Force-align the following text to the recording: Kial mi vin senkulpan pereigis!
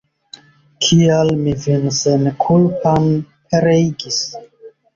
Kial 0.85 1.29
mi 1.41 1.53
vin 1.67 1.85
senkulpan 1.99 3.07
pereigis! 3.29 4.21